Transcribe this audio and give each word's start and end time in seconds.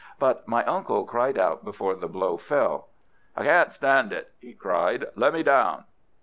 But 0.17 0.47
my 0.47 0.65
uncle 0.65 1.05
cried 1.05 1.37
out 1.37 1.63
before 1.63 1.93
the 1.93 2.07
blow 2.07 2.35
fell. 2.35 2.87
"I 3.37 3.43
can't 3.43 3.71
stand 3.71 4.11
it!" 4.11 4.31
he 4.39 4.53
cried. 4.53 5.05
"Let 5.15 5.31
me 5.31 5.43
down!" 5.43 5.83